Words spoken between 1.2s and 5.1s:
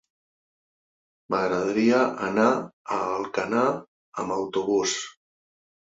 M'agradaria anar a Alcanar amb autobús.